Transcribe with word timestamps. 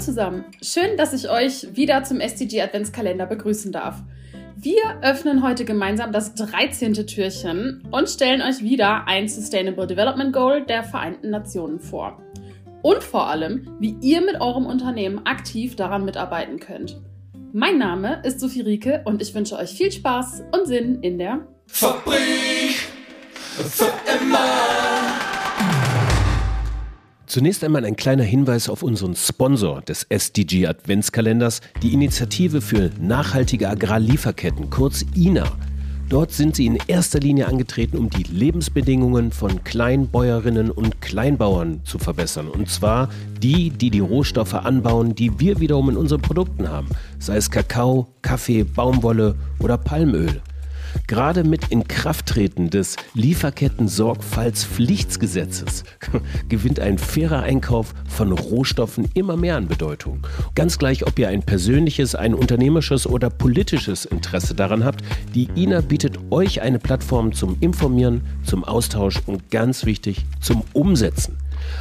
zusammen, 0.00 0.44
schön, 0.62 0.96
dass 0.96 1.12
ich 1.12 1.28
euch 1.28 1.76
wieder 1.76 2.04
zum 2.04 2.20
SDG 2.20 2.62
Adventskalender 2.62 3.26
begrüßen 3.26 3.72
darf. 3.72 4.02
Wir 4.56 4.82
öffnen 5.02 5.42
heute 5.42 5.64
gemeinsam 5.64 6.12
das 6.12 6.34
13. 6.34 6.94
Türchen 7.06 7.82
und 7.90 8.08
stellen 8.08 8.42
euch 8.42 8.62
wieder 8.62 9.06
ein 9.06 9.28
Sustainable 9.28 9.86
Development 9.86 10.32
Goal 10.32 10.64
der 10.64 10.82
Vereinten 10.82 11.30
Nationen 11.30 11.78
vor. 11.80 12.22
Und 12.82 13.02
vor 13.02 13.28
allem, 13.28 13.76
wie 13.78 13.96
ihr 14.00 14.20
mit 14.20 14.40
eurem 14.40 14.66
Unternehmen 14.66 15.26
aktiv 15.26 15.76
daran 15.76 16.04
mitarbeiten 16.04 16.58
könnt. 16.58 17.00
Mein 17.52 17.78
Name 17.78 18.20
ist 18.24 18.40
Sophie 18.40 18.62
Rieke 18.62 19.02
und 19.04 19.22
ich 19.22 19.34
wünsche 19.34 19.56
euch 19.56 19.70
viel 19.70 19.90
Spaß 19.90 20.44
und 20.52 20.66
Sinn 20.66 21.02
in 21.02 21.18
der 21.18 21.46
Fabrik 21.66 22.76
für 23.56 23.92
immer. 24.20 24.77
Zunächst 27.28 27.62
einmal 27.62 27.84
ein 27.84 27.94
kleiner 27.94 28.22
Hinweis 28.22 28.70
auf 28.70 28.82
unseren 28.82 29.14
Sponsor 29.14 29.82
des 29.82 30.04
SDG 30.08 30.66
Adventskalenders, 30.66 31.60
die 31.82 31.92
Initiative 31.92 32.62
für 32.62 32.90
nachhaltige 32.98 33.68
Agrarlieferketten, 33.68 34.70
kurz 34.70 35.04
INA. 35.14 35.44
Dort 36.08 36.32
sind 36.32 36.56
sie 36.56 36.64
in 36.64 36.78
erster 36.86 37.20
Linie 37.20 37.46
angetreten, 37.46 37.98
um 37.98 38.08
die 38.08 38.22
Lebensbedingungen 38.22 39.30
von 39.30 39.62
Kleinbäuerinnen 39.62 40.70
und 40.70 41.02
Kleinbauern 41.02 41.82
zu 41.84 41.98
verbessern. 41.98 42.48
Und 42.48 42.70
zwar 42.70 43.10
die, 43.42 43.68
die 43.68 43.90
die 43.90 44.00
Rohstoffe 44.00 44.54
anbauen, 44.54 45.14
die 45.14 45.38
wir 45.38 45.60
wiederum 45.60 45.90
in 45.90 45.98
unseren 45.98 46.22
Produkten 46.22 46.70
haben, 46.70 46.88
sei 47.18 47.36
es 47.36 47.50
Kakao, 47.50 48.08
Kaffee, 48.22 48.64
Baumwolle 48.64 49.34
oder 49.58 49.76
Palmöl. 49.76 50.40
Gerade 51.06 51.44
mit 51.44 51.68
Inkrafttreten 51.68 52.70
des 52.70 52.96
Lieferketten-Sorgfaltspflichtgesetzes 53.14 55.84
gewinnt 56.48 56.80
ein 56.80 56.98
fairer 56.98 57.42
Einkauf 57.42 57.94
von 58.08 58.32
Rohstoffen 58.32 59.08
immer 59.14 59.36
mehr 59.36 59.56
an 59.56 59.68
Bedeutung. 59.68 60.26
Ganz 60.54 60.78
gleich, 60.78 61.06
ob 61.06 61.18
ihr 61.18 61.28
ein 61.28 61.42
persönliches, 61.42 62.14
ein 62.14 62.34
unternehmerisches 62.34 63.06
oder 63.06 63.30
politisches 63.30 64.04
Interesse 64.04 64.54
daran 64.54 64.84
habt, 64.84 65.02
die 65.34 65.48
INA 65.54 65.80
bietet 65.80 66.18
euch 66.30 66.62
eine 66.62 66.78
Plattform 66.78 67.32
zum 67.32 67.56
Informieren, 67.60 68.22
zum 68.42 68.64
Austausch 68.64 69.20
und 69.26 69.50
ganz 69.50 69.84
wichtig 69.84 70.24
zum 70.40 70.62
Umsetzen. 70.72 71.36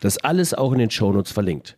Das 0.01 0.17
alles 0.19 0.55
auch 0.55 0.73
in 0.73 0.79
den 0.79 0.91
Shownotes 0.91 1.33
verlinkt. 1.33 1.77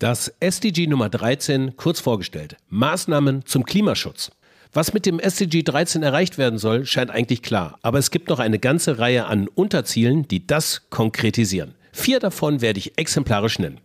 Das 0.00 0.32
SDG 0.38 0.86
Nummer 0.86 1.08
13 1.08 1.76
kurz 1.76 1.98
vorgestellt. 1.98 2.56
Maßnahmen 2.68 3.44
zum 3.46 3.64
Klimaschutz. 3.64 4.30
Was 4.72 4.94
mit 4.94 5.06
dem 5.06 5.18
SDG 5.18 5.64
13 5.64 6.04
erreicht 6.04 6.38
werden 6.38 6.60
soll, 6.60 6.86
scheint 6.86 7.10
eigentlich 7.10 7.42
klar. 7.42 7.80
Aber 7.82 7.98
es 7.98 8.12
gibt 8.12 8.28
noch 8.28 8.38
eine 8.38 8.60
ganze 8.60 9.00
Reihe 9.00 9.26
an 9.26 9.48
Unterzielen, 9.48 10.28
die 10.28 10.46
das 10.46 10.88
konkretisieren. 10.90 11.74
Vier 11.90 12.20
davon 12.20 12.60
werde 12.60 12.78
ich 12.78 12.96
exemplarisch 12.96 13.58
nennen. 13.58 13.80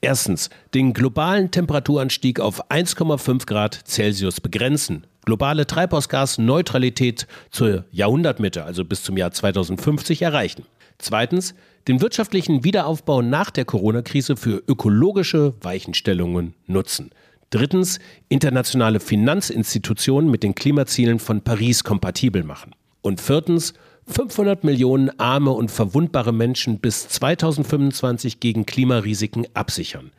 Erstens, 0.00 0.48
den 0.72 0.94
globalen 0.94 1.50
Temperaturanstieg 1.50 2.40
auf 2.40 2.70
1,5 2.70 3.44
Grad 3.44 3.82
Celsius 3.86 4.40
begrenzen. 4.40 5.04
Globale 5.26 5.66
Treibhausgasneutralität 5.66 7.26
zur 7.50 7.84
Jahrhundertmitte, 7.92 8.64
also 8.64 8.86
bis 8.86 9.02
zum 9.02 9.18
Jahr 9.18 9.32
2050, 9.32 10.22
erreichen. 10.22 10.64
Zweitens, 11.00 11.54
den 11.88 12.00
wirtschaftlichen 12.00 12.62
Wiederaufbau 12.62 13.22
nach 13.22 13.50
der 13.50 13.64
Corona-Krise 13.64 14.36
für 14.36 14.62
ökologische 14.66 15.54
Weichenstellungen 15.62 16.54
nutzen. 16.66 17.10
Drittens, 17.50 17.98
internationale 18.28 19.00
Finanzinstitutionen 19.00 20.30
mit 20.30 20.42
den 20.42 20.54
Klimazielen 20.54 21.18
von 21.18 21.40
Paris 21.40 21.82
kompatibel 21.82 22.44
machen. 22.44 22.74
Und 23.02 23.20
viertens, 23.20 23.74
500 24.06 24.62
Millionen 24.62 25.18
arme 25.18 25.50
und 25.50 25.70
verwundbare 25.70 26.32
Menschen 26.32 26.78
bis 26.78 27.08
2025 27.08 28.40
gegen 28.40 28.66
Klimarisiken 28.66 29.46
absichern. 29.54 30.10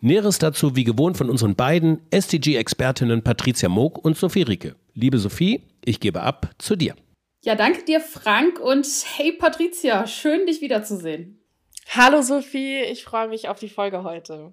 Näheres 0.00 0.38
dazu 0.38 0.74
wie 0.74 0.84
gewohnt 0.84 1.16
von 1.16 1.30
unseren 1.30 1.54
beiden 1.54 2.00
SDG-Expertinnen 2.10 3.22
Patricia 3.22 3.68
Moog 3.68 4.04
und 4.04 4.16
Sophie 4.16 4.42
Rieke. 4.42 4.74
Liebe 4.94 5.18
Sophie, 5.18 5.62
ich 5.84 6.00
gebe 6.00 6.22
ab 6.22 6.50
zu 6.58 6.74
dir. 6.74 6.96
Ja, 7.44 7.56
danke 7.56 7.82
dir, 7.82 8.00
Frank. 8.00 8.60
Und 8.60 8.86
hey, 9.16 9.32
Patricia, 9.32 10.06
schön, 10.06 10.46
dich 10.46 10.60
wiederzusehen. 10.60 11.42
Hallo, 11.88 12.22
Sophie. 12.22 12.82
Ich 12.82 13.02
freue 13.02 13.26
mich 13.26 13.48
auf 13.48 13.58
die 13.58 13.68
Folge 13.68 14.04
heute. 14.04 14.52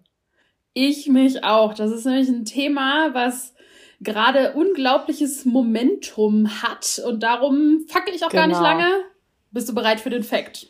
Ich 0.74 1.08
mich 1.08 1.44
auch. 1.44 1.76
Das 1.76 1.92
ist 1.92 2.06
nämlich 2.06 2.30
ein 2.30 2.46
Thema, 2.46 3.14
was 3.14 3.54
gerade 4.02 4.54
unglaubliches 4.54 5.46
Momentum 5.46 6.64
hat. 6.64 7.00
Und 7.06 7.22
darum 7.22 7.86
fackel 7.88 8.16
ich 8.16 8.26
auch 8.26 8.30
genau. 8.30 8.42
gar 8.42 8.48
nicht 8.48 8.58
genau. 8.58 8.70
lange. 8.70 9.04
Bist 9.52 9.70
du 9.70 9.76
bereit 9.76 10.00
für 10.00 10.10
den 10.10 10.24
Fakt? 10.24 10.66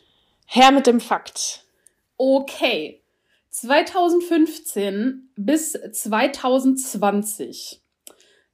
Her 0.45 0.71
mit 0.71 0.87
dem 0.87 0.99
Fakt. 0.99 1.63
Okay. 2.17 3.01
2015 3.51 5.31
bis 5.37 5.71
2020 5.71 7.81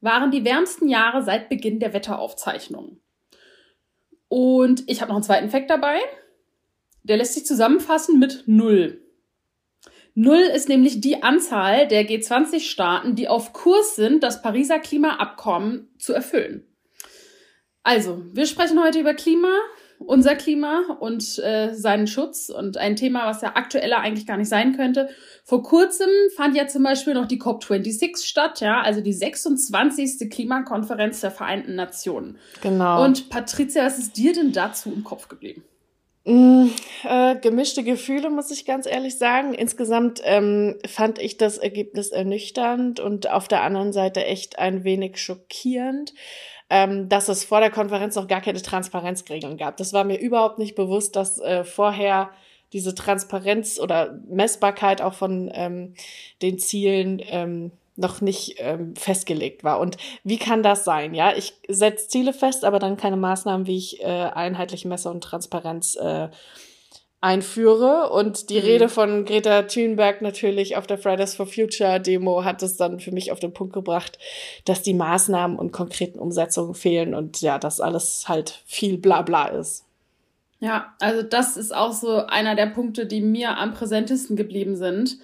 waren 0.02 0.30
die 0.30 0.46
wärmsten 0.46 0.88
Jahre 0.88 1.24
seit 1.24 1.50
Beginn 1.50 1.80
der 1.80 1.94
Wetteraufzeichnungen. 1.94 3.02
Und 4.28 4.84
ich 4.88 5.02
habe 5.02 5.09
noch 5.09 5.16
einen 5.16 5.24
zweiten 5.24 5.50
Fakt 5.50 5.69
dabei. 5.69 6.00
Der 7.03 7.18
lässt 7.18 7.34
sich 7.34 7.46
zusammenfassen 7.46 8.19
mit 8.19 8.44
null. 8.47 9.02
Null 10.16 10.40
ist 10.56 10.69
nämlich 10.69 11.02
die 11.02 11.24
Anzahl 11.24 11.88
der 11.88 12.08
G20-Staaten, 12.08 13.16
die 13.16 13.28
auf 13.28 13.52
Kurs 13.52 13.96
sind, 13.96 14.24
das 14.24 14.41
Pariser 14.41 14.80
Klimaabkommen 14.80 15.90
zu 16.00 16.14
erfüllen. 16.14 16.66
Also, 17.84 18.24
wir 18.31 18.46
sprechen 18.46 18.81
heute 18.81 19.00
über 19.00 19.14
Klima, 19.14 19.53
unser 20.00 20.35
Klima 20.35 20.97
und 21.00 21.39
äh, 21.39 21.73
seinen 21.73 22.07
Schutz 22.07 22.50
und 22.50 22.78
ein 22.78 22.95
Thema, 22.95 23.28
was 23.28 23.41
ja 23.41 23.56
aktueller 23.56 24.00
eigentlich 24.00 24.28
gar 24.28 24.38
nicht 24.38 24.50
sein 24.50 24.75
könnte. 24.75 25.09
Vor 25.44 25.63
kurzem 25.63 26.09
fand 26.35 26.56
ja 26.56 26.67
zum 26.67 26.83
Beispiel 26.83 27.13
noch 27.13 27.28
die 27.28 27.39
COP26 27.39 28.25
statt, 28.25 28.61
ja, 28.61 28.81
also 28.81 29.01
die 29.01 29.13
26. 29.13 30.29
Klimakonferenz 30.29 31.22
der 31.22 31.31
Vereinten 31.31 31.75
Nationen. 31.75 32.38
Genau. 32.61 33.03
Und 33.03 33.29
Patricia, 33.29 33.85
was 33.85 33.97
ist 33.97 34.17
dir 34.17 34.34
denn 34.34 34.51
dazu 34.51 34.91
im 34.91 35.03
Kopf 35.03 35.28
geblieben? 35.28 35.63
Mm, 36.28 36.69
äh, 37.03 37.35
gemischte 37.35 37.84
Gefühle, 37.84 38.31
muss 38.31 38.50
ich 38.50 38.66
ganz 38.66 38.88
ehrlich 38.88 39.19
sagen. 39.19 39.53
Insgesamt 39.53 40.22
ähm, 40.23 40.75
fand 40.88 41.19
ich 41.19 41.38
das 41.38 41.59
Ergebnis 41.59 42.09
ernüchternd 42.09 43.00
und 43.00 43.29
auf 43.29 43.47
der 43.47 43.61
anderen 43.61 43.94
Seite 43.94 44.25
echt 44.25 44.57
ein 44.57 44.84
wenig 44.84 45.17
schockierend 45.17 46.16
ähm, 46.70 47.09
dass 47.09 47.30
es 47.30 47.44
vor 47.46 47.59
der 47.59 47.72
Konferenz 47.72 48.16
noch 48.16 48.28
gar 48.28 48.42
keine 48.42 48.62
Transparenzregeln 48.62 49.58
gab. 49.58 49.78
Das 49.78 49.94
war 49.94 50.03
mir 50.03 50.20
überhaupt 50.20 50.58
nicht 50.58 50.76
bewusst, 50.76 51.16
dass 51.16 51.40
äh, 51.40 51.64
vorher 51.64 52.31
diese 52.74 52.96
Transparenz 52.96 53.80
oder 53.80 54.20
Messbarkeit 54.28 55.02
auch 55.02 55.14
von 55.14 55.52
ähm, 55.53 55.94
den 56.42 56.58
Zielen 56.59 57.22
ähm, 57.24 57.72
noch 57.96 58.20
nicht 58.20 58.56
ähm, 58.58 58.96
festgelegt 58.96 59.64
war. 59.64 59.80
Und 59.80 59.98
wie 60.24 60.38
kann 60.38 60.64
das 60.64 60.84
sein? 60.84 61.14
Ja, 61.14 61.34
ich 61.36 61.53
setze 61.68 62.09
Ziele 62.09 62.34
fest, 62.34 62.66
aber 62.66 62.80
dann 62.80 62.97
keine 62.97 63.16
Maßnahmen, 63.16 63.68
wie 63.68 63.78
ich 63.78 64.02
äh, 64.02 64.06
einheitlich 64.06 64.84
messe 64.84 65.09
und 65.09 65.24
Transparenz 65.24 65.96
äh, 65.96 66.30
einführe. 67.22 68.09
Und 68.09 68.50
die 68.50 68.59
mhm. 68.59 68.66
Rede 68.66 68.90
von 68.90 69.26
Greta 69.26 69.64
Thunberg 69.64 70.22
natürlich 70.22 70.78
auf 70.78 70.88
der 70.88 70.97
Fridays 70.97 71.35
for 71.35 71.47
Future 71.47 72.00
Demo 72.00 72.44
hat 72.44 72.62
es 72.64 72.78
dann 72.78 73.00
für 73.00 73.12
mich 73.12 73.32
auf 73.32 73.40
den 73.40 73.53
Punkt 73.53 73.73
gebracht, 73.73 74.17
dass 74.66 74.82
die 74.82 74.94
Maßnahmen 74.94 75.58
und 75.58 75.72
konkreten 75.72 76.20
Umsetzungen 76.20 76.76
fehlen 76.76 77.14
und 77.16 77.41
ja, 77.41 77.58
dass 77.58 77.82
alles 77.82 78.28
halt 78.28 78.62
viel 78.66 78.97
Blabla 78.97 79.47
ist. 79.47 79.85
Ja, 80.59 80.96
also 81.00 81.22
das 81.22 81.58
ist 81.58 81.76
auch 81.76 81.91
so 81.91 82.26
einer 82.26 82.56
der 82.56 82.67
Punkte, 82.67 83.06
die 83.06 83.22
mir 83.22 83.58
am 83.58 83.73
präsentesten 83.73 84.35
geblieben 84.35 84.76
sind. 84.76 85.18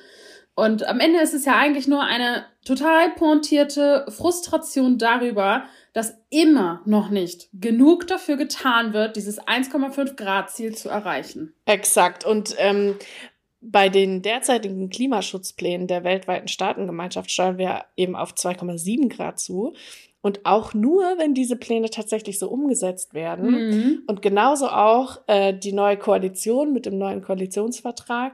Und 0.56 0.86
am 0.88 1.00
Ende 1.00 1.20
ist 1.22 1.34
es 1.34 1.46
ja 1.46 1.58
eigentlich 1.58 1.88
nur 1.88 2.04
eine 2.04 2.46
total 2.66 3.12
pointierte 3.12 4.06
Frustration 4.10 4.98
darüber, 4.98 5.64
dass 5.94 6.16
immer 6.30 6.82
noch 6.86 7.10
nicht 7.10 7.50
genug 7.54 8.08
dafür 8.08 8.38
getan 8.38 8.94
wird, 8.94 9.16
dieses 9.16 9.42
1,5 9.42 10.16
Grad 10.16 10.50
Ziel 10.50 10.76
zu 10.76 10.90
erreichen. 10.90 11.54
Exakt. 11.66 12.26
Und 12.26 12.56
ähm, 12.58 12.96
bei 13.62 13.90
den 13.90 14.22
derzeitigen 14.22 14.90
Klimaschutzplänen 14.90 15.88
der 15.88 16.04
weltweiten 16.04 16.48
Staatengemeinschaft 16.48 17.30
steuern 17.30 17.58
wir 17.58 17.86
eben 17.96 18.16
auf 18.16 18.34
2,7 18.34 19.10
Grad 19.10 19.40
zu. 19.40 19.74
Und 20.22 20.46
auch 20.46 20.74
nur, 20.74 21.18
wenn 21.18 21.34
diese 21.34 21.56
Pläne 21.56 21.90
tatsächlich 21.90 22.38
so 22.38 22.48
umgesetzt 22.48 23.14
werden. 23.14 23.52
Mhm. 23.52 24.04
Und 24.08 24.22
genauso 24.22 24.70
auch 24.70 25.22
äh, 25.28 25.54
die 25.54 25.74
neue 25.74 25.98
Koalition 25.98 26.74
mit 26.74 26.86
dem 26.86 26.98
neuen 26.98 27.22
Koalitionsvertrag 27.22 28.34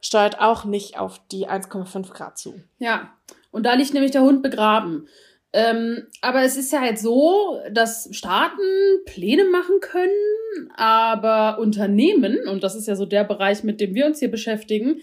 steuert 0.00 0.40
auch 0.40 0.64
nicht 0.64 0.98
auf 0.98 1.20
die 1.30 1.46
1,5 1.46 2.10
Grad 2.12 2.38
zu. 2.38 2.54
Ja, 2.78 3.12
und 3.50 3.64
da 3.64 3.74
liegt 3.74 3.94
nämlich 3.94 4.12
der 4.12 4.22
Hund 4.22 4.42
begraben. 4.42 5.08
Ähm, 5.56 6.06
aber 6.20 6.42
es 6.42 6.58
ist 6.58 6.70
ja 6.70 6.82
halt 6.82 6.98
so, 6.98 7.58
dass 7.72 8.10
Staaten 8.12 8.60
Pläne 9.06 9.44
machen 9.46 9.80
können, 9.80 10.70
aber 10.76 11.58
Unternehmen, 11.58 12.46
und 12.46 12.62
das 12.62 12.74
ist 12.74 12.86
ja 12.86 12.94
so 12.94 13.06
der 13.06 13.24
Bereich, 13.24 13.64
mit 13.64 13.80
dem 13.80 13.94
wir 13.94 14.04
uns 14.04 14.18
hier 14.18 14.30
beschäftigen, 14.30 15.00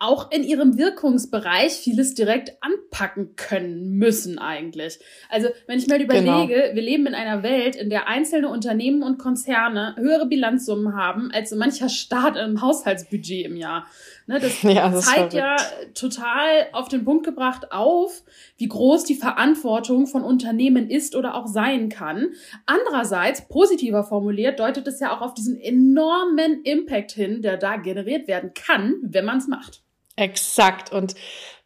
auch 0.00 0.32
in 0.32 0.42
ihrem 0.42 0.76
Wirkungsbereich 0.76 1.74
vieles 1.74 2.14
direkt 2.14 2.54
anpacken 2.60 3.36
können 3.36 3.92
müssen 3.98 4.40
eigentlich. 4.40 4.98
Also 5.30 5.50
wenn 5.68 5.78
ich 5.78 5.86
mal 5.86 6.02
überlege, 6.02 6.62
genau. 6.62 6.74
wir 6.74 6.82
leben 6.82 7.06
in 7.06 7.14
einer 7.14 7.44
Welt, 7.44 7.76
in 7.76 7.88
der 7.88 8.08
einzelne 8.08 8.48
Unternehmen 8.48 9.04
und 9.04 9.20
Konzerne 9.20 9.94
höhere 9.96 10.26
Bilanzsummen 10.26 10.96
haben 10.96 11.30
als 11.32 11.50
so 11.50 11.56
mancher 11.56 11.88
Staat 11.88 12.36
im 12.36 12.60
Haushaltsbudget 12.60 13.46
im 13.46 13.54
Jahr. 13.54 13.86
Ne, 14.32 14.40
das, 14.40 14.62
ja, 14.62 14.88
das 14.88 15.04
zeigt 15.04 15.34
ja 15.34 15.56
total 15.94 16.68
auf 16.72 16.88
den 16.88 17.04
Punkt 17.04 17.26
gebracht 17.26 17.70
auf, 17.70 18.22
wie 18.56 18.66
groß 18.66 19.04
die 19.04 19.14
Verantwortung 19.14 20.06
von 20.06 20.24
Unternehmen 20.24 20.88
ist 20.88 21.14
oder 21.14 21.34
auch 21.34 21.46
sein 21.46 21.90
kann. 21.90 22.32
Andererseits, 22.64 23.46
positiver 23.48 24.04
formuliert, 24.04 24.58
deutet 24.58 24.88
es 24.88 25.00
ja 25.00 25.14
auch 25.14 25.20
auf 25.20 25.34
diesen 25.34 25.60
enormen 25.60 26.62
Impact 26.62 27.12
hin, 27.12 27.42
der 27.42 27.58
da 27.58 27.76
generiert 27.76 28.26
werden 28.26 28.54
kann, 28.54 28.94
wenn 29.02 29.26
man 29.26 29.36
es 29.36 29.48
macht. 29.48 29.82
Exakt. 30.16 30.90
Und 30.92 31.14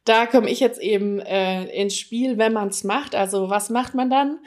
da 0.04 0.26
komme 0.26 0.50
ich 0.50 0.58
jetzt 0.58 0.80
eben 0.80 1.20
äh, 1.20 1.66
ins 1.66 1.96
Spiel, 1.96 2.36
wenn 2.36 2.52
man 2.52 2.68
es 2.68 2.82
macht. 2.82 3.14
Also 3.14 3.48
was 3.48 3.70
macht 3.70 3.94
man 3.94 4.10
dann? 4.10 4.40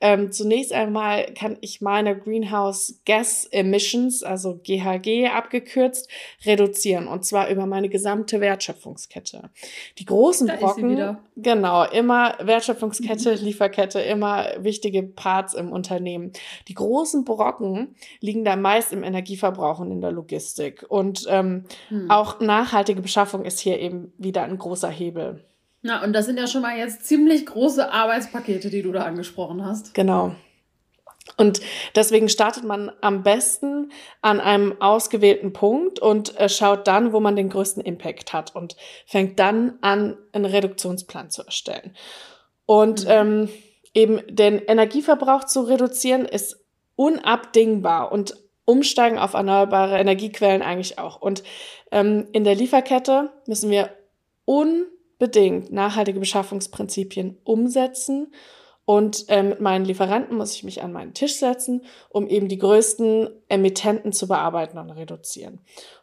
Ähm, 0.00 0.30
zunächst 0.30 0.72
einmal 0.72 1.32
kann 1.34 1.56
ich 1.62 1.80
meine 1.80 2.18
Greenhouse 2.18 3.00
Gas 3.06 3.46
Emissions, 3.50 4.22
also 4.22 4.60
GHG 4.62 5.28
abgekürzt, 5.28 6.10
reduzieren 6.44 7.08
und 7.08 7.24
zwar 7.24 7.48
über 7.48 7.64
meine 7.64 7.88
gesamte 7.88 8.40
Wertschöpfungskette. 8.40 9.50
Die 9.98 10.04
großen 10.04 10.48
da 10.48 10.56
Brocken, 10.56 11.16
genau, 11.36 11.84
immer 11.84 12.34
Wertschöpfungskette, 12.40 13.34
Lieferkette, 13.34 14.00
immer 14.00 14.48
wichtige 14.58 15.02
Parts 15.02 15.54
im 15.54 15.72
Unternehmen. 15.72 16.32
Die 16.68 16.74
großen 16.74 17.24
Brocken 17.24 17.94
liegen 18.20 18.44
da 18.44 18.56
meist 18.56 18.92
im 18.92 19.02
Energieverbrauch 19.02 19.78
und 19.78 19.90
in 19.90 20.02
der 20.02 20.12
Logistik 20.12 20.84
und 20.86 21.26
ähm, 21.30 21.64
hm. 21.88 22.10
auch 22.10 22.40
nachhaltige 22.40 23.00
Beschaffung 23.00 23.46
ist 23.46 23.60
hier 23.60 23.80
eben 23.80 24.12
wieder 24.18 24.42
ein 24.42 24.58
großer 24.58 24.90
Hebel. 24.90 25.42
Na, 25.86 26.02
und 26.02 26.12
das 26.12 26.26
sind 26.26 26.36
ja 26.36 26.48
schon 26.48 26.62
mal 26.62 26.76
jetzt 26.76 27.06
ziemlich 27.06 27.46
große 27.46 27.92
Arbeitspakete, 27.92 28.70
die 28.70 28.82
du 28.82 28.90
da 28.90 29.04
angesprochen 29.04 29.64
hast. 29.64 29.94
Genau. 29.94 30.34
Und 31.36 31.60
deswegen 31.94 32.28
startet 32.28 32.64
man 32.64 32.90
am 33.02 33.22
besten 33.22 33.92
an 34.20 34.40
einem 34.40 34.80
ausgewählten 34.82 35.52
Punkt 35.52 36.00
und 36.00 36.38
äh, 36.40 36.48
schaut 36.48 36.88
dann, 36.88 37.12
wo 37.12 37.20
man 37.20 37.36
den 37.36 37.50
größten 37.50 37.84
Impact 37.84 38.32
hat 38.32 38.56
und 38.56 38.76
fängt 39.06 39.38
dann 39.38 39.78
an, 39.80 40.16
einen 40.32 40.44
Reduktionsplan 40.44 41.30
zu 41.30 41.44
erstellen. 41.44 41.94
Und 42.64 43.04
mhm. 43.04 43.10
ähm, 43.10 43.48
eben 43.94 44.20
den 44.28 44.58
Energieverbrauch 44.58 45.44
zu 45.44 45.62
reduzieren 45.62 46.24
ist 46.24 46.64
unabdingbar 46.96 48.10
und 48.10 48.34
umsteigen 48.64 49.18
auf 49.18 49.34
erneuerbare 49.34 49.98
Energiequellen 49.98 50.62
eigentlich 50.62 50.98
auch. 50.98 51.20
Und 51.20 51.44
ähm, 51.92 52.26
in 52.32 52.42
der 52.42 52.56
Lieferkette 52.56 53.30
müssen 53.46 53.70
wir 53.70 53.90
un 54.46 54.86
bedingt 55.18 55.72
nachhaltige 55.72 56.20
Beschaffungsprinzipien 56.20 57.38
umsetzen. 57.44 58.32
Und 58.84 59.28
äh, 59.28 59.42
mit 59.42 59.60
meinen 59.60 59.84
Lieferanten 59.84 60.36
muss 60.36 60.54
ich 60.54 60.62
mich 60.62 60.82
an 60.82 60.92
meinen 60.92 61.12
Tisch 61.12 61.36
setzen, 61.36 61.82
um 62.08 62.28
eben 62.28 62.48
die 62.48 62.58
größten 62.58 63.28
Emittenten 63.48 64.12
zu 64.12 64.28
bearbeiten 64.28 64.78
und 64.78 64.90
reduzieren. 64.90 65.60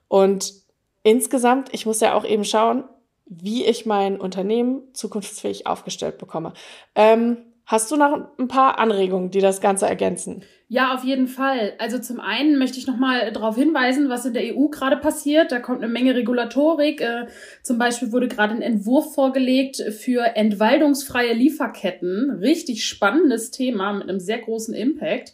Und 0.09 0.53
insgesamt, 1.01 1.73
ich 1.73 1.85
muss 1.85 2.01
ja 2.01 2.13
auch 2.13 2.25
eben 2.25 2.43
schauen, 2.43 2.83
wie 3.25 3.65
ich 3.65 3.85
mein 3.85 4.19
Unternehmen 4.19 4.93
zukunftsfähig 4.93 5.65
aufgestellt 5.65 6.17
bekomme. 6.17 6.53
Ähm, 6.93 7.52
Hast 7.65 7.91
du 7.91 7.95
noch 7.95 8.37
ein 8.37 8.47
paar 8.47 8.77
Anregungen, 8.77 9.31
die 9.31 9.39
das 9.39 9.61
Ganze 9.61 9.87
ergänzen? 9.87 10.43
Ja, 10.67 10.95
auf 10.95 11.03
jeden 11.03 11.27
Fall. 11.27 11.73
Also 11.77 11.99
zum 11.99 12.19
einen 12.19 12.57
möchte 12.57 12.77
ich 12.77 12.87
nochmal 12.87 13.31
darauf 13.31 13.55
hinweisen, 13.55 14.09
was 14.09 14.25
in 14.25 14.33
der 14.33 14.55
EU 14.55 14.67
gerade 14.67 14.97
passiert. 14.97 15.51
Da 15.51 15.59
kommt 15.59 15.83
eine 15.83 15.91
Menge 15.91 16.15
Regulatorik. 16.15 16.99
Äh, 16.99 17.27
zum 17.61 17.77
Beispiel 17.77 18.11
wurde 18.11 18.27
gerade 18.27 18.55
ein 18.55 18.61
Entwurf 18.61 19.13
vorgelegt 19.13 19.77
für 19.77 20.35
entwaldungsfreie 20.35 21.33
Lieferketten. 21.33 22.31
Richtig 22.41 22.85
spannendes 22.85 23.51
Thema 23.51 23.93
mit 23.93 24.09
einem 24.09 24.19
sehr 24.19 24.39
großen 24.39 24.73
Impact. 24.73 25.33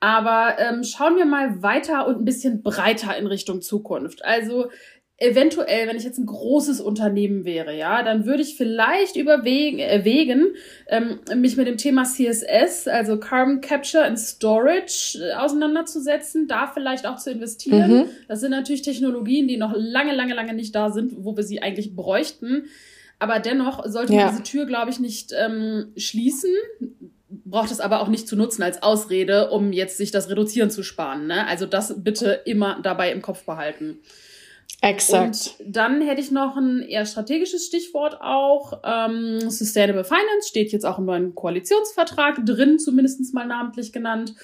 Aber 0.00 0.56
ähm, 0.58 0.84
schauen 0.84 1.16
wir 1.16 1.24
mal 1.24 1.62
weiter 1.62 2.06
und 2.06 2.18
ein 2.18 2.24
bisschen 2.24 2.62
breiter 2.62 3.16
in 3.16 3.26
Richtung 3.26 3.62
Zukunft. 3.62 4.24
Also 4.24 4.66
eventuell, 5.18 5.88
wenn 5.88 5.96
ich 5.96 6.04
jetzt 6.04 6.18
ein 6.18 6.26
großes 6.26 6.80
Unternehmen 6.80 7.44
wäre, 7.44 7.74
ja, 7.74 8.02
dann 8.02 8.26
würde 8.26 8.42
ich 8.42 8.56
vielleicht 8.56 9.16
überwegen, 9.16 9.78
erwägen, 9.78 10.54
ähm, 10.88 11.20
mich 11.36 11.56
mit 11.56 11.66
dem 11.66 11.78
Thema 11.78 12.04
CSS, 12.04 12.86
also 12.86 13.18
Carbon 13.18 13.62
Capture 13.62 14.04
and 14.04 14.18
Storage, 14.18 15.18
äh, 15.22 15.32
auseinanderzusetzen, 15.34 16.48
da 16.48 16.66
vielleicht 16.66 17.06
auch 17.06 17.16
zu 17.16 17.30
investieren. 17.30 17.90
Mhm. 17.90 18.04
Das 18.28 18.40
sind 18.40 18.50
natürlich 18.50 18.82
Technologien, 18.82 19.48
die 19.48 19.56
noch 19.56 19.72
lange, 19.74 20.14
lange, 20.14 20.34
lange 20.34 20.52
nicht 20.52 20.74
da 20.74 20.90
sind, 20.90 21.12
wo 21.24 21.36
wir 21.36 21.44
sie 21.44 21.62
eigentlich 21.62 21.96
bräuchten. 21.96 22.64
Aber 23.18 23.38
dennoch 23.38 23.86
sollte 23.86 24.12
man 24.12 24.30
diese 24.30 24.42
Tür, 24.42 24.66
glaube 24.66 24.90
ich, 24.90 25.00
nicht 25.00 25.32
ähm, 25.32 25.92
schließen 25.96 26.50
braucht 27.28 27.70
es 27.70 27.80
aber 27.80 28.00
auch 28.00 28.08
nicht 28.08 28.28
zu 28.28 28.36
nutzen 28.36 28.62
als 28.62 28.82
Ausrede, 28.82 29.50
um 29.50 29.72
jetzt 29.72 29.96
sich 29.96 30.10
das 30.10 30.28
Reduzieren 30.28 30.70
zu 30.70 30.82
sparen. 30.82 31.26
Ne? 31.26 31.46
Also 31.46 31.66
das 31.66 32.02
bitte 32.02 32.40
immer 32.44 32.78
dabei 32.82 33.10
im 33.12 33.22
Kopf 33.22 33.44
behalten. 33.44 33.98
Exakt. 34.82 35.56
Und 35.58 35.76
dann 35.76 36.00
hätte 36.00 36.20
ich 36.20 36.30
noch 36.30 36.56
ein 36.56 36.82
eher 36.82 37.06
strategisches 37.06 37.66
Stichwort 37.66 38.20
auch. 38.20 38.80
Ähm, 38.84 39.50
Sustainable 39.50 40.04
Finance 40.04 40.48
steht 40.48 40.70
jetzt 40.72 40.84
auch 40.84 40.98
im 40.98 41.06
neuen 41.06 41.34
Koalitionsvertrag 41.34 42.44
drin, 42.44 42.78
zumindest 42.78 43.34
mal 43.34 43.46
namentlich 43.46 43.92
genannt. 43.92 44.34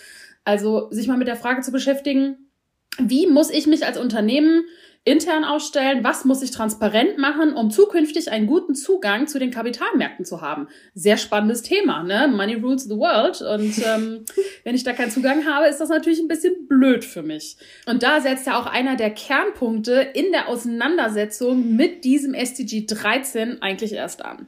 Also 0.44 0.88
sich 0.90 1.06
mal 1.06 1.18
mit 1.18 1.28
der 1.28 1.36
Frage 1.36 1.60
zu 1.62 1.70
beschäftigen, 1.70 2.50
wie 2.98 3.26
muss 3.26 3.50
ich 3.50 3.66
mich 3.66 3.86
als 3.86 3.98
Unternehmen 3.98 4.64
intern 5.04 5.44
aufstellen, 5.44 6.04
was 6.04 6.24
muss 6.24 6.42
ich 6.42 6.52
transparent 6.52 7.18
machen, 7.18 7.54
um 7.54 7.70
zukünftig 7.70 8.30
einen 8.30 8.46
guten 8.46 8.74
Zugang 8.74 9.26
zu 9.26 9.40
den 9.40 9.50
Kapitalmärkten 9.50 10.24
zu 10.24 10.40
haben. 10.40 10.68
Sehr 10.94 11.16
spannendes 11.16 11.62
Thema, 11.62 12.04
ne? 12.04 12.28
Money 12.28 12.54
rules 12.54 12.84
the 12.84 12.96
world. 12.96 13.42
Und 13.42 13.78
ähm, 13.84 14.24
wenn 14.64 14.76
ich 14.76 14.84
da 14.84 14.92
keinen 14.92 15.10
Zugang 15.10 15.44
habe, 15.44 15.66
ist 15.66 15.78
das 15.78 15.88
natürlich 15.88 16.20
ein 16.20 16.28
bisschen 16.28 16.68
blöd 16.68 17.04
für 17.04 17.22
mich. 17.22 17.56
Und 17.86 18.02
da 18.02 18.20
setzt 18.20 18.46
ja 18.46 18.60
auch 18.60 18.66
einer 18.66 18.96
der 18.96 19.10
Kernpunkte 19.10 19.92
in 20.14 20.30
der 20.30 20.48
Auseinandersetzung 20.48 21.74
mit 21.74 22.04
diesem 22.04 22.34
SDG 22.34 22.86
13 22.86 23.60
eigentlich 23.60 23.94
erst 23.94 24.24
an. 24.24 24.46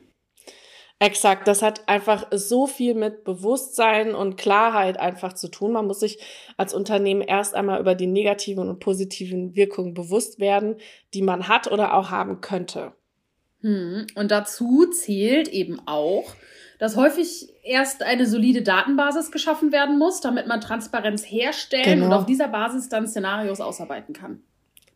Exakt, 1.00 1.48
das 1.48 1.60
hat 1.60 1.88
einfach 1.88 2.28
so 2.30 2.66
viel 2.66 2.94
mit 2.94 3.24
Bewusstsein 3.24 4.14
und 4.14 4.36
Klarheit 4.36 4.98
einfach 4.98 5.32
zu 5.32 5.48
tun. 5.48 5.72
Man 5.72 5.86
muss 5.86 6.00
sich 6.00 6.18
als 6.56 6.72
Unternehmen 6.72 7.20
erst 7.20 7.54
einmal 7.54 7.80
über 7.80 7.94
die 7.94 8.06
negativen 8.06 8.68
und 8.68 8.78
positiven 8.78 9.54
Wirkungen 9.54 9.92
bewusst 9.92 10.38
werden, 10.38 10.76
die 11.12 11.22
man 11.22 11.48
hat 11.48 11.70
oder 11.70 11.94
auch 11.94 12.10
haben 12.10 12.40
könnte. 12.40 12.92
Hm. 13.60 14.06
Und 14.14 14.30
dazu 14.30 14.86
zählt 14.86 15.48
eben 15.48 15.80
auch, 15.86 16.32
dass 16.78 16.96
häufig 16.96 17.48
erst 17.62 18.02
eine 18.02 18.26
solide 18.26 18.62
Datenbasis 18.62 19.32
geschaffen 19.32 19.72
werden 19.72 19.98
muss, 19.98 20.20
damit 20.20 20.46
man 20.46 20.60
Transparenz 20.60 21.24
herstellen 21.24 22.00
genau. 22.00 22.06
und 22.06 22.12
auf 22.12 22.26
dieser 22.26 22.48
Basis 22.48 22.88
dann 22.88 23.08
Szenarios 23.08 23.60
ausarbeiten 23.60 24.14
kann. 24.14 24.42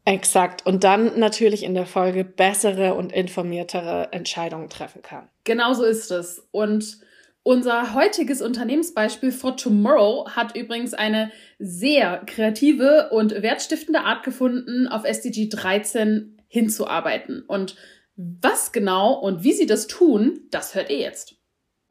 Exakt. 0.08 0.64
Und 0.64 0.84
dann 0.84 1.18
natürlich 1.18 1.62
in 1.62 1.74
der 1.74 1.84
Folge 1.84 2.24
bessere 2.24 2.94
und 2.94 3.12
informiertere 3.12 4.08
Entscheidungen 4.10 4.70
treffen 4.70 5.02
kann. 5.02 5.28
Genau 5.44 5.74
so 5.74 5.84
ist 5.84 6.10
es. 6.10 6.48
Und 6.50 6.96
unser 7.42 7.92
heutiges 7.92 8.40
Unternehmensbeispiel 8.40 9.32
for 9.32 9.58
Tomorrow 9.58 10.30
hat 10.30 10.56
übrigens 10.56 10.94
eine 10.94 11.30
sehr 11.58 12.22
kreative 12.24 13.10
und 13.10 13.42
wertstiftende 13.42 14.00
Art 14.00 14.24
gefunden, 14.24 14.88
auf 14.88 15.04
SDG 15.04 15.50
13 15.50 16.38
hinzuarbeiten. 16.48 17.42
Und 17.46 17.76
was 18.16 18.72
genau 18.72 19.12
und 19.12 19.44
wie 19.44 19.52
sie 19.52 19.66
das 19.66 19.88
tun, 19.88 20.40
das 20.50 20.74
hört 20.74 20.88
ihr 20.88 21.00
jetzt. 21.00 21.34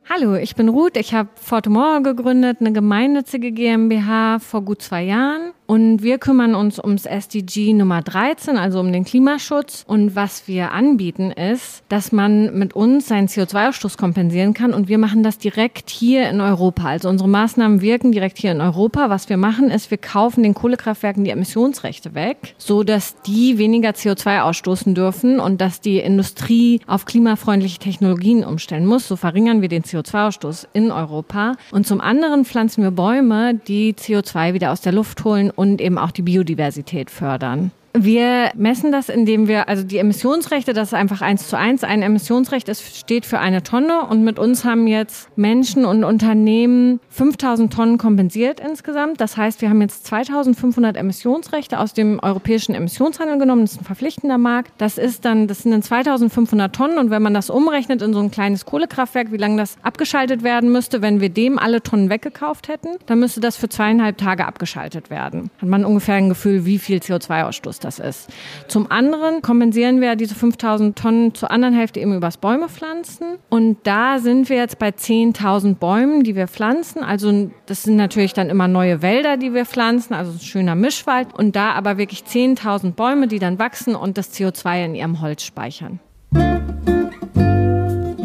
Hallo, 0.09 0.35
ich 0.35 0.55
bin 0.55 0.69
Ruth. 0.69 0.97
Ich 0.97 1.13
habe 1.13 1.29
Fortemore 1.35 2.01
gegründet, 2.01 2.57
eine 2.61 2.71
gemeinnützige 2.71 3.51
GmbH 3.51 4.39
vor 4.39 4.63
gut 4.63 4.81
zwei 4.81 5.03
Jahren. 5.03 5.53
Und 5.67 6.01
wir 6.01 6.17
kümmern 6.17 6.55
uns 6.55 6.79
ums 6.79 7.05
SDG 7.05 7.73
Nummer 7.73 8.01
13, 8.01 8.57
also 8.57 8.79
um 8.79 8.93
den 8.93 9.03
Klimaschutz. 9.03 9.83
Und 9.85 10.15
was 10.15 10.47
wir 10.47 10.71
anbieten 10.71 11.29
ist, 11.31 11.83
dass 11.89 12.13
man 12.13 12.57
mit 12.57 12.73
uns 12.73 13.09
seinen 13.09 13.27
CO2-Ausstoß 13.27 13.97
kompensieren 13.97 14.53
kann. 14.53 14.73
Und 14.73 14.87
wir 14.87 14.97
machen 14.97 15.23
das 15.23 15.37
direkt 15.37 15.89
hier 15.89 16.29
in 16.29 16.39
Europa. 16.39 16.85
Also 16.87 17.09
unsere 17.09 17.27
Maßnahmen 17.27 17.81
wirken 17.81 18.13
direkt 18.13 18.37
hier 18.37 18.53
in 18.53 18.61
Europa. 18.61 19.09
Was 19.09 19.27
wir 19.27 19.35
machen 19.35 19.69
ist, 19.69 19.91
wir 19.91 19.97
kaufen 19.97 20.41
den 20.41 20.53
Kohlekraftwerken 20.53 21.25
die 21.25 21.31
Emissionsrechte 21.31 22.15
weg, 22.15 22.55
so 22.57 22.83
dass 22.83 23.21
die 23.23 23.57
weniger 23.57 23.89
CO2 23.89 24.43
ausstoßen 24.43 24.95
dürfen 24.95 25.41
und 25.41 25.59
dass 25.59 25.81
die 25.81 25.99
Industrie 25.99 26.79
auf 26.87 27.03
klimafreundliche 27.03 27.79
Technologien 27.79 28.45
umstellen 28.45 28.85
muss. 28.85 29.05
So 29.05 29.17
verringern 29.17 29.61
wir 29.61 29.67
den 29.67 29.83
CO2-Ausstoß 29.83 30.67
in 30.71 30.91
Europa. 30.91 31.57
Und 31.71 31.85
zum 31.85 31.99
anderen 31.99 32.45
pflanzen 32.45 32.83
wir 32.83 32.91
Bäume, 32.91 33.55
die 33.55 33.93
CO2 33.93 34.53
wieder 34.53 34.71
aus 34.71 34.79
der 34.79 34.93
Luft 34.93 35.25
holen 35.25 35.51
und 35.57 35.81
eben 35.81 35.97
auch 35.97 36.11
die 36.11 36.21
Biodiversität 36.21 37.09
fördern. 37.09 37.71
Wir 37.93 38.51
messen 38.55 38.91
das, 38.91 39.09
indem 39.09 39.47
wir, 39.47 39.67
also 39.67 39.83
die 39.83 39.97
Emissionsrechte, 39.97 40.73
das 40.73 40.89
ist 40.89 40.93
einfach 40.93 41.21
eins 41.21 41.47
zu 41.47 41.57
eins. 41.57 41.83
Ein 41.83 42.01
Emissionsrecht 42.01 42.69
ist, 42.69 42.95
steht 42.95 43.25
für 43.25 43.39
eine 43.39 43.63
Tonne 43.63 44.01
und 44.01 44.23
mit 44.23 44.37
uns 44.39 44.65
haben 44.65 44.87
jetzt 44.87 45.35
Menschen 45.37 45.85
und 45.85 46.03
Unternehmen 46.03 46.99
5000 47.09 47.73
Tonnen 47.73 47.97
kompensiert 47.97 48.59
insgesamt. 48.59 49.19
Das 49.19 49.35
heißt, 49.35 49.61
wir 49.61 49.69
haben 49.69 49.81
jetzt 49.81 50.05
2500 50.05 50.95
Emissionsrechte 50.95 51.79
aus 51.79 51.93
dem 51.93 52.19
europäischen 52.21 52.75
Emissionshandel 52.75 53.39
genommen. 53.39 53.61
Das 53.61 53.73
ist 53.73 53.81
ein 53.81 53.85
verpflichtender 53.85 54.37
Markt. 54.37 54.71
Das 54.77 54.97
ist 54.97 55.25
dann, 55.25 55.47
das 55.47 55.63
sind 55.63 55.71
dann 55.71 55.81
2500 55.81 56.75
Tonnen 56.75 56.97
und 56.97 57.09
wenn 57.09 57.23
man 57.23 57.33
das 57.33 57.49
umrechnet 57.49 58.01
in 58.01 58.13
so 58.13 58.19
ein 58.19 58.31
kleines 58.31 58.65
Kohlekraftwerk, 58.65 59.31
wie 59.31 59.37
lange 59.37 59.57
das 59.57 59.77
abgeschaltet 59.81 60.43
werden 60.43 60.71
müsste, 60.71 61.01
wenn 61.01 61.19
wir 61.19 61.29
dem 61.29 61.57
alle 61.57 61.81
Tonnen 61.81 62.09
weggekauft 62.09 62.67
hätten, 62.67 62.89
dann 63.07 63.19
müsste 63.19 63.39
das 63.39 63.57
für 63.57 63.69
zweieinhalb 63.69 64.17
Tage 64.17 64.45
abgeschaltet 64.45 65.09
werden. 65.09 65.49
Hat 65.59 65.69
man 65.69 65.83
ungefähr 65.83 66.15
ein 66.15 66.29
Gefühl, 66.29 66.65
wie 66.65 66.77
viel 66.77 66.99
CO2-Ausstoß 66.99 67.76
das 67.79 67.99
ist. 67.99 68.29
Zum 68.67 68.91
anderen 68.91 69.41
kompensieren 69.41 70.01
wir 70.01 70.15
diese 70.15 70.35
5000 70.35 70.97
Tonnen 70.97 71.33
zur 71.33 71.51
anderen 71.51 71.73
Hälfte 71.73 71.99
eben 71.99 72.15
übers 72.15 72.37
Bäume 72.37 72.69
pflanzen. 72.69 73.37
Und 73.49 73.77
da 73.83 74.19
sind 74.19 74.49
wir 74.49 74.57
jetzt 74.57 74.79
bei 74.79 74.89
10.000 74.89 75.75
Bäumen, 75.75 76.23
die 76.23 76.35
wir 76.35 76.47
pflanzen. 76.47 77.03
Also 77.03 77.51
das 77.65 77.83
sind 77.83 77.95
natürlich 77.95 78.33
dann 78.33 78.49
immer 78.49 78.67
neue 78.67 79.01
Wälder, 79.01 79.37
die 79.37 79.53
wir 79.53 79.65
pflanzen, 79.65 80.13
also 80.13 80.31
ein 80.31 80.39
schöner 80.39 80.75
Mischwald. 80.75 81.33
Und 81.33 81.55
da 81.55 81.71
aber 81.71 81.97
wirklich 81.97 82.21
10.000 82.21 82.91
Bäume, 82.91 83.27
die 83.27 83.39
dann 83.39 83.59
wachsen 83.59 83.95
und 83.95 84.17
das 84.17 84.33
CO2 84.33 84.85
in 84.85 84.95
ihrem 84.95 85.21
Holz 85.21 85.43
speichern. 85.43 85.99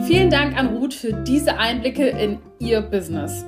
Vielen 0.07 0.31
Dank 0.31 0.59
an 0.59 0.77
Ruth 0.77 0.95
für 0.95 1.13
diese 1.13 1.57
Einblicke 1.59 2.09
in 2.09 2.39
ihr 2.59 2.83
Business. 2.83 3.45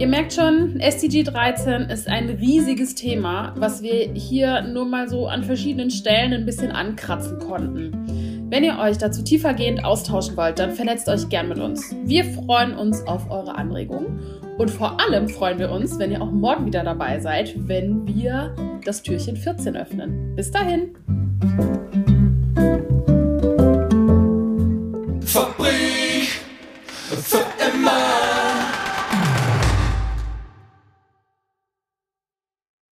Ihr 0.00 0.06
merkt 0.06 0.32
schon, 0.32 0.78
SDG 0.78 1.24
13 1.24 1.90
ist 1.90 2.06
ein 2.06 2.28
riesiges 2.28 2.94
Thema, 2.94 3.52
was 3.56 3.82
wir 3.82 4.12
hier 4.12 4.62
nur 4.62 4.84
mal 4.84 5.08
so 5.08 5.26
an 5.26 5.42
verschiedenen 5.42 5.90
Stellen 5.90 6.32
ein 6.32 6.46
bisschen 6.46 6.70
ankratzen 6.70 7.40
konnten. 7.40 8.46
Wenn 8.48 8.62
ihr 8.62 8.78
euch 8.78 8.96
dazu 8.98 9.24
tiefergehend 9.24 9.84
austauschen 9.84 10.36
wollt, 10.36 10.60
dann 10.60 10.70
vernetzt 10.70 11.08
euch 11.08 11.28
gern 11.28 11.48
mit 11.48 11.58
uns. 11.58 11.96
Wir 12.04 12.24
freuen 12.24 12.76
uns 12.76 13.04
auf 13.08 13.28
eure 13.28 13.56
Anregungen 13.56 14.20
und 14.56 14.70
vor 14.70 15.00
allem 15.00 15.28
freuen 15.28 15.58
wir 15.58 15.72
uns, 15.72 15.98
wenn 15.98 16.12
ihr 16.12 16.22
auch 16.22 16.30
morgen 16.30 16.66
wieder 16.66 16.84
dabei 16.84 17.18
seid, 17.18 17.56
wenn 17.66 18.06
wir 18.06 18.54
das 18.84 19.02
Türchen 19.02 19.36
14 19.36 19.76
öffnen. 19.76 20.36
Bis 20.36 20.52
dahin! 20.52 21.27